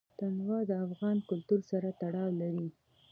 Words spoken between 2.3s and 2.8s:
لري.